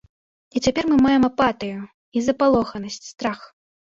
І 0.55 0.61
цяпер 0.67 0.87
мы 0.93 0.95
маем 1.05 1.27
апатыю 1.27 1.79
і 2.19 2.23
запалоханасць, 2.29 3.01
страх. 3.13 3.39